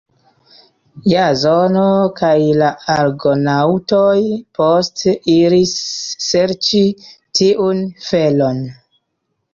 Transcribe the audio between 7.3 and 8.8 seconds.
tiun felon.